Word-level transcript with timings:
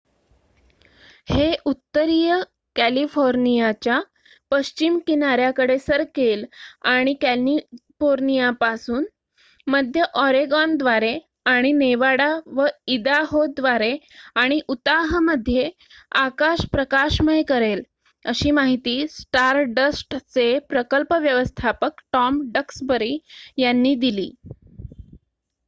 """हे 1.27 1.43
उत्तरीय 1.65 2.35
कॅलिफोर्नियाच्या 2.75 3.99
पश्चिम 4.51 4.97
किनाऱ्याकडे 4.99 5.77
सरकेल 5.79 6.45
आणि 6.83 7.13
कॅलिफोर्नियापासून 7.21 9.05
मध्य 9.67 10.03
ऑरेगॉनद्वारे 10.13 11.13
आणि 11.45 11.71
नेवाडा 11.71 12.29
व 12.47 12.65
इदाहोद्वारे 12.87 13.95
आणि 14.35 14.59
उताहमध्ये 14.67 15.69
आकाश 16.17 16.65
प्रकाशमय 16.71 17.41
करेल," 17.43 17.81
अशी 18.25 18.51
माहिती 18.51 19.05
स्टारडस्टचे 19.09 20.57
प्रकल्प 20.69 21.13
व्यवस्थापक 21.13 22.01
टॉम 22.13 22.41
डक्सबरी 22.51 23.17
यांनी 23.57 23.95
दिली. 23.97 24.29